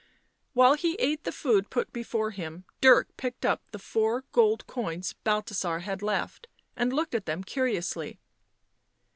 While 0.53 0.73
he 0.73 0.95
ate 0.95 1.25
the 1.25 1.31
food 1.31 1.69
put 1.69 1.93
before 1.93 2.31
him, 2.31 2.65
Dirk 2.81 3.15
picked 3.17 3.45
up 3.45 3.61
the 3.69 3.77
four 3.77 4.23
gold 4.31 4.65
coins 4.65 5.13
Balthasar 5.13 5.77
had 5.81 6.01
left 6.01 6.47
and 6.75 6.91
looked 6.91 7.13
at 7.13 7.27
them 7.27 7.43
curiously. 7.43 8.19